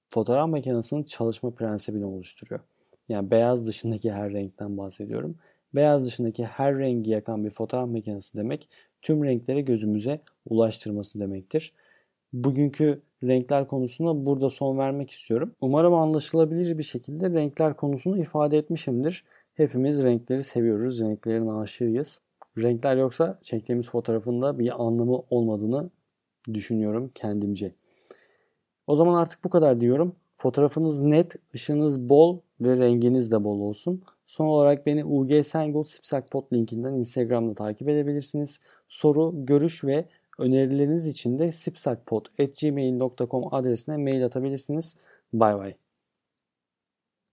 fotoğraf 0.10 0.50
makinesinin 0.50 1.04
çalışma 1.04 1.52
prensibini 1.52 2.06
oluşturuyor. 2.06 2.62
Yani 3.10 3.32
beyaz 3.32 3.68
dışındaki 3.68 4.12
her 4.12 4.34
renkten 4.34 4.78
bahsediyorum. 4.78 5.36
Beyaz 5.76 6.06
dışındaki 6.06 6.46
her 6.46 6.78
rengi 6.78 7.12
yakan 7.12 7.46
bir 7.46 7.50
fotoğraf 7.50 7.90
makinesi 7.90 8.38
demek 8.38 8.70
tüm 9.02 9.24
renkleri 9.24 9.66
gözümüze 9.66 10.22
ulaştırması 10.46 11.20
demektir. 11.20 11.74
Bugünkü 12.34 13.02
renkler 13.24 13.68
konusuna 13.68 14.26
burada 14.26 14.50
son 14.50 14.78
vermek 14.78 15.12
istiyorum. 15.12 15.56
Umarım 15.62 15.94
anlaşılabilir 15.94 16.78
bir 16.78 16.84
şekilde 16.84 17.30
renkler 17.30 17.74
konusunu 17.74 18.18
ifade 18.18 18.58
etmişimdir. 18.58 19.24
Hepimiz 19.54 20.04
renkleri 20.04 20.44
seviyoruz, 20.44 21.02
renklerin 21.02 21.48
aşığıyız. 21.48 22.22
Renkler 22.58 22.98
yoksa 22.98 23.40
çektiğimiz 23.42 23.90
fotoğrafında 23.90 24.60
bir 24.60 24.84
anlamı 24.86 25.18
olmadığını 25.30 25.90
düşünüyorum 26.54 27.12
kendimce. 27.16 27.72
O 28.88 28.96
zaman 28.96 29.22
artık 29.22 29.44
bu 29.44 29.50
kadar 29.50 29.80
diyorum. 29.80 30.16
Fotoğrafınız 30.36 31.02
net, 31.02 31.36
ışığınız 31.56 32.10
bol 32.10 32.40
ve 32.62 32.78
renginiz 32.78 33.32
de 33.32 33.44
bol 33.44 33.60
olsun. 33.60 34.04
Son 34.26 34.46
olarak 34.46 34.86
beni 34.86 35.06
UG 35.06 35.46
Sengol 35.46 35.84
Sipsakpot 35.84 36.54
linkinden 36.54 36.94
Instagram'da 36.94 37.54
takip 37.54 37.90
edebilirsiniz. 37.90 38.60
Soru, 38.88 39.46
görüş 39.46 39.84
ve 39.84 40.06
önerileriniz 40.40 41.08
için 41.08 41.40
de 41.40 41.52
sipsakpot.gmail.com 41.52 43.54
adresine 43.54 43.98
mail 43.98 44.26
atabilirsiniz. 44.26 44.96
Bay 45.34 45.58
bay. 45.58 45.81